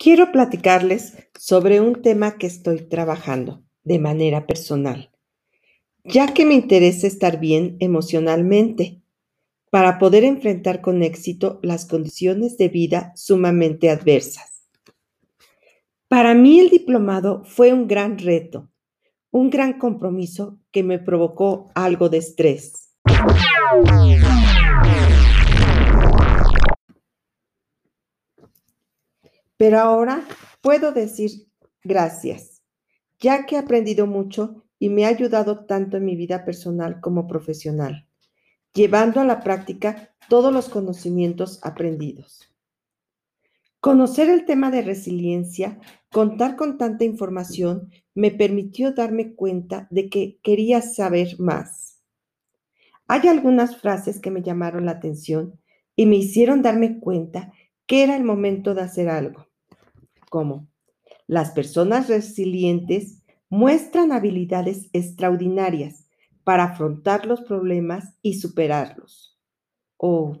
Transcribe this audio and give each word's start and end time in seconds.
Quiero 0.00 0.30
platicarles 0.30 1.16
sobre 1.36 1.80
un 1.80 2.02
tema 2.02 2.38
que 2.38 2.46
estoy 2.46 2.88
trabajando 2.88 3.64
de 3.82 3.98
manera 3.98 4.46
personal, 4.46 5.10
ya 6.04 6.32
que 6.32 6.46
me 6.46 6.54
interesa 6.54 7.08
estar 7.08 7.40
bien 7.40 7.76
emocionalmente 7.80 9.02
para 9.72 9.98
poder 9.98 10.22
enfrentar 10.22 10.82
con 10.82 11.02
éxito 11.02 11.58
las 11.64 11.84
condiciones 11.84 12.56
de 12.58 12.68
vida 12.68 13.12
sumamente 13.16 13.90
adversas. 13.90 14.68
Para 16.06 16.32
mí 16.32 16.60
el 16.60 16.70
diplomado 16.70 17.42
fue 17.44 17.72
un 17.72 17.88
gran 17.88 18.18
reto, 18.18 18.70
un 19.32 19.50
gran 19.50 19.80
compromiso 19.80 20.60
que 20.70 20.84
me 20.84 21.00
provocó 21.00 21.72
algo 21.74 22.08
de 22.08 22.18
estrés. 22.18 22.94
Pero 29.58 29.80
ahora 29.80 30.24
puedo 30.62 30.92
decir 30.92 31.48
gracias, 31.82 32.62
ya 33.18 33.44
que 33.44 33.56
he 33.56 33.58
aprendido 33.58 34.06
mucho 34.06 34.64
y 34.78 34.88
me 34.88 35.04
ha 35.04 35.08
ayudado 35.08 35.66
tanto 35.66 35.96
en 35.96 36.04
mi 36.04 36.14
vida 36.14 36.44
personal 36.44 37.00
como 37.00 37.26
profesional, 37.26 38.06
llevando 38.72 39.20
a 39.20 39.24
la 39.24 39.40
práctica 39.40 40.14
todos 40.28 40.52
los 40.52 40.68
conocimientos 40.68 41.58
aprendidos. 41.64 42.54
Conocer 43.80 44.30
el 44.30 44.44
tema 44.44 44.70
de 44.70 44.82
resiliencia, 44.82 45.80
contar 46.12 46.54
con 46.54 46.78
tanta 46.78 47.04
información, 47.04 47.90
me 48.14 48.30
permitió 48.30 48.92
darme 48.92 49.34
cuenta 49.34 49.88
de 49.90 50.08
que 50.08 50.38
quería 50.40 50.82
saber 50.82 51.34
más. 51.40 52.00
Hay 53.08 53.26
algunas 53.26 53.76
frases 53.76 54.20
que 54.20 54.30
me 54.30 54.42
llamaron 54.42 54.86
la 54.86 54.92
atención 54.92 55.58
y 55.96 56.06
me 56.06 56.14
hicieron 56.14 56.62
darme 56.62 57.00
cuenta 57.00 57.52
que 57.86 58.04
era 58.04 58.16
el 58.16 58.22
momento 58.22 58.74
de 58.74 58.82
hacer 58.82 59.08
algo 59.08 59.47
como 60.28 60.68
las 61.26 61.50
personas 61.50 62.08
resilientes 62.08 63.22
muestran 63.50 64.12
habilidades 64.12 64.88
extraordinarias 64.92 66.06
para 66.44 66.64
afrontar 66.64 67.26
los 67.26 67.42
problemas 67.42 68.14
y 68.22 68.34
superarlos. 68.34 69.38
O 69.96 70.38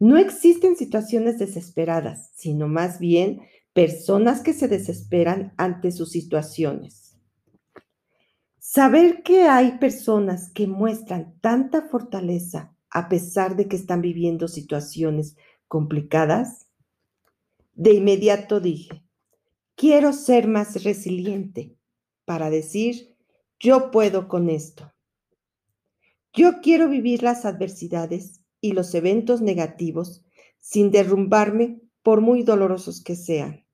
no 0.00 0.18
existen 0.18 0.76
situaciones 0.76 1.38
desesperadas, 1.38 2.30
sino 2.34 2.66
más 2.68 2.98
bien 2.98 3.42
personas 3.72 4.40
que 4.40 4.52
se 4.52 4.68
desesperan 4.68 5.54
ante 5.56 5.92
sus 5.92 6.10
situaciones. 6.10 7.16
Saber 8.58 9.22
que 9.22 9.42
hay 9.42 9.78
personas 9.78 10.50
que 10.50 10.66
muestran 10.66 11.38
tanta 11.40 11.82
fortaleza 11.82 12.74
a 12.90 13.08
pesar 13.08 13.56
de 13.56 13.68
que 13.68 13.76
están 13.76 14.00
viviendo 14.00 14.48
situaciones 14.48 15.36
complicadas, 15.68 16.66
de 17.74 17.94
inmediato 17.94 18.60
dije, 18.60 19.03
Quiero 19.76 20.12
ser 20.12 20.46
más 20.46 20.84
resiliente 20.84 21.76
para 22.24 22.50
decir, 22.50 23.16
yo 23.58 23.90
puedo 23.90 24.28
con 24.28 24.48
esto. 24.48 24.92
Yo 26.32 26.60
quiero 26.60 26.88
vivir 26.88 27.22
las 27.22 27.44
adversidades 27.44 28.40
y 28.60 28.72
los 28.72 28.94
eventos 28.94 29.40
negativos 29.40 30.24
sin 30.60 30.90
derrumbarme 30.90 31.80
por 32.02 32.20
muy 32.20 32.42
dolorosos 32.42 33.02
que 33.02 33.16
sean. 33.16 33.66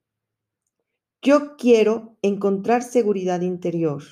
Yo 1.21 1.55
quiero 1.55 2.17
encontrar 2.21 2.81
seguridad 2.81 3.41
interior. 3.41 4.03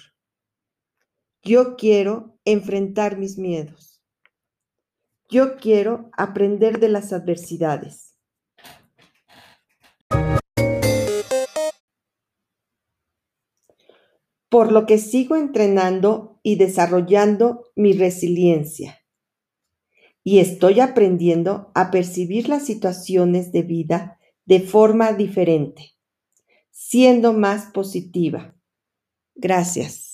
Yo 1.42 1.76
quiero 1.76 2.38
enfrentar 2.46 3.18
mis 3.18 3.38
miedos. 3.38 4.02
Yo 5.28 5.58
quiero 5.58 6.10
aprender 6.18 6.80
de 6.80 6.90
las 6.90 7.14
adversidades. 7.14 8.09
Por 14.50 14.72
lo 14.72 14.86
que 14.86 14.98
sigo 14.98 15.36
entrenando 15.36 16.40
y 16.44 16.56
desarrollando 16.56 17.66
mi 17.76 17.94
resiliencia. 17.94 19.00
Y 20.24 20.40
estoy 20.40 20.80
aprendiendo 20.80 21.72
a 21.76 21.92
percibir 21.92 22.50
las 22.50 22.66
situaciones 22.66 23.52
de 23.52 23.64
vida 23.64 24.20
de 24.46 24.60
forma 24.60 25.14
diferente, 25.14 25.92
siendo 26.72 27.34
más 27.34 27.68
positiva. 27.72 28.56
Gracias. 29.36 30.09